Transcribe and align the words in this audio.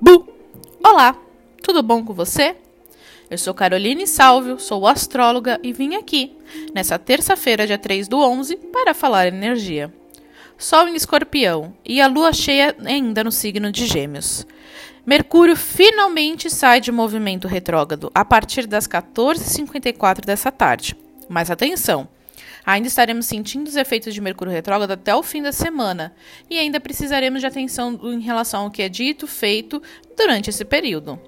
Bu! 0.00 0.26
Olá, 0.82 1.14
tudo 1.62 1.82
bom 1.82 2.02
com 2.02 2.14
você? 2.14 2.56
Eu 3.28 3.36
sou 3.36 3.52
Caroline 3.52 4.06
Salvio, 4.06 4.58
sou 4.58 4.86
astróloga 4.86 5.60
e 5.62 5.74
vim 5.74 5.94
aqui, 5.94 6.34
nessa 6.74 6.98
terça-feira, 6.98 7.66
dia 7.66 7.76
3 7.76 8.08
do 8.08 8.18
11, 8.18 8.56
para 8.72 8.94
falar 8.94 9.26
energia. 9.26 9.92
Sol 10.56 10.88
em 10.88 10.94
escorpião 10.94 11.74
e 11.84 12.00
a 12.00 12.06
lua 12.06 12.32
cheia 12.32 12.74
ainda 12.86 13.22
no 13.22 13.30
signo 13.30 13.70
de 13.70 13.86
Gêmeos. 13.86 14.46
Mercúrio 15.04 15.54
finalmente 15.54 16.48
sai 16.48 16.80
de 16.80 16.90
movimento 16.90 17.46
retrógrado 17.46 18.10
a 18.14 18.24
partir 18.24 18.66
das 18.66 18.88
14h54 18.88 20.24
dessa 20.24 20.50
tarde. 20.50 20.96
Mas 21.28 21.50
atenção! 21.50 22.08
Ainda 22.70 22.86
estaremos 22.86 23.26
sentindo 23.26 23.66
os 23.66 23.74
efeitos 23.74 24.14
de 24.14 24.20
Mercúrio 24.20 24.52
retrógrado 24.52 24.92
até 24.92 25.12
o 25.12 25.24
fim 25.24 25.42
da 25.42 25.50
semana 25.50 26.14
e 26.48 26.56
ainda 26.56 26.78
precisaremos 26.78 27.40
de 27.40 27.46
atenção 27.48 27.98
em 28.04 28.20
relação 28.20 28.62
ao 28.62 28.70
que 28.70 28.80
é 28.80 28.88
dito, 28.88 29.26
feito 29.26 29.82
durante 30.16 30.50
esse 30.50 30.64
período. 30.64 31.18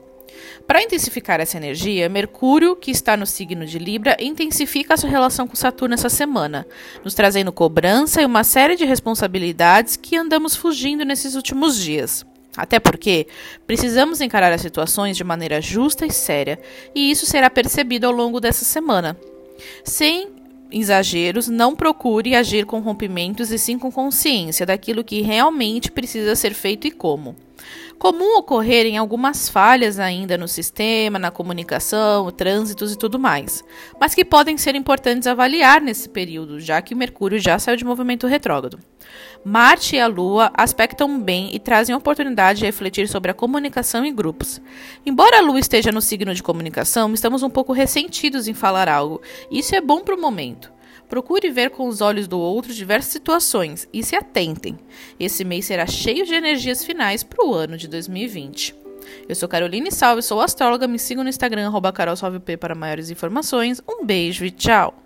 Para 0.69 0.84
intensificar 0.84 1.41
essa 1.41 1.56
energia, 1.56 2.09
Mercúrio, 2.09 2.77
que 2.77 2.92
está 2.92 3.16
no 3.16 3.27
signo 3.27 3.66
de 3.66 3.77
Libra, 3.77 4.16
intensifica 4.20 4.95
a 4.95 4.97
sua 4.97 5.10
relação 5.10 5.48
com 5.48 5.56
Saturno 5.56 5.95
essa 5.95 6.09
semana, 6.09 6.64
nos 7.02 7.12
trazendo 7.12 7.50
cobrança 7.50 8.22
e 8.22 8.24
uma 8.24 8.45
série 8.45 8.77
de 8.77 8.84
responsabilidades 8.84 9.97
que 9.97 10.16
andamos 10.16 10.55
fugindo 10.55 11.05
nesses 11.05 11.34
últimos 11.34 11.77
dias. 11.77 12.24
Até 12.56 12.78
porque 12.78 13.27
precisamos 13.66 14.20
encarar 14.20 14.52
as 14.52 14.61
situações 14.61 15.16
de 15.16 15.24
maneira 15.24 15.61
justa 15.61 16.06
e 16.06 16.12
séria, 16.12 16.61
e 16.95 17.11
isso 17.11 17.27
será 17.27 17.50
percebido 17.50 18.06
ao 18.06 18.12
longo 18.12 18.38
dessa 18.38 18.64
semana. 18.64 19.19
Sem 19.84 20.41
exageros, 20.73 21.49
não 21.49 21.77
procure 21.77 22.35
agir 22.35 22.65
com 22.65 22.81
rompimentos 22.81 23.51
e 23.51 23.59
sim 23.59 23.79
com 23.79 23.91
consciência 23.91 24.67
daquilo 24.67 25.05
que 25.05 25.21
realmente 25.21 25.91
precisa 25.91 26.35
ser 26.35 26.55
feito 26.55 26.87
e 26.87 26.91
como. 26.91 27.37
Comum 27.98 28.38
ocorrerem 28.38 28.98
algumas 28.98 29.48
falhas 29.48 29.98
ainda 29.98 30.37
no 30.37 30.48
sistema, 30.48 31.19
na 31.19 31.30
comunicação, 31.30 32.30
trânsitos 32.33 32.92
e 32.92 32.98
tudo 32.98 33.19
mais, 33.19 33.62
mas 34.00 34.14
que 34.14 34.25
podem 34.25 34.56
ser 34.56 34.75
importantes 34.75 35.28
avaliar 35.28 35.80
nesse 35.80 36.08
período, 36.08 36.58
já 36.58 36.83
que 36.83 36.95
Mercúrio 36.95 37.39
já 37.39 37.58
saiu 37.58 37.77
de 37.77 37.84
movimento 37.84 38.27
retrógrado. 38.27 38.78
Marte 39.45 39.97
e 39.97 40.00
a 40.00 40.06
Lua 40.06 40.50
aspectam 40.55 41.20
bem 41.20 41.55
e 41.55 41.58
trazem 41.58 41.95
oportunidade 41.95 42.61
de 42.61 42.67
refletir 42.67 43.08
sobre 43.08 43.30
a 43.30 43.34
comunicação 43.34 44.05
em 44.05 44.14
grupos. 44.14 44.61
Embora 45.05 45.39
a 45.39 45.41
Lua 45.41 45.61
esteja 45.61 45.92
no 45.92 46.00
signo 46.00 46.34
de 46.34 46.42
comunicação, 46.42 47.12
estamos 47.12 47.42
um 47.42 47.50
pouco 47.50 47.73
ressentidos 47.73 48.48
em 48.48 48.55
falar 48.55 48.89
algo. 48.89 49.20
Isso 49.50 49.75
é 49.75 49.80
bom 49.80 50.00
para 50.00 50.14
o 50.14 50.20
momento. 50.20 50.73
Procure 51.09 51.51
ver 51.51 51.71
com 51.71 51.87
os 51.89 52.01
olhos 52.01 52.27
do 52.27 52.39
outro 52.39 52.73
diversas 52.73 53.12
situações 53.12 53.89
e 53.93 54.03
se 54.03 54.17
atentem. 54.17 54.79
Esse 55.19 55.45
mês 55.45 55.67
será 55.67 55.87
cheio 55.87 56.25
de 56.25 56.35
energias 56.35 56.85
finais 56.85 57.23
para 57.23 57.45
o 57.45 57.55
ano 57.55 57.77
de 57.77 57.89
2020. 57.89 58.75
Eu 59.29 59.35
sou 59.35 59.48
Caroline 59.48 59.91
Salve, 59.91 60.23
sou 60.23 60.41
astróloga. 60.41 60.87
Me 60.87 60.98
sigam 60.98 61.25
no 61.25 61.31
Instagram, 61.31 61.73
carolsalvep 61.93 62.57
para 62.57 62.75
maiores 62.75 63.11
informações. 63.11 63.81
Um 63.89 64.05
beijo 64.05 64.45
e 64.45 64.51
tchau! 64.51 65.02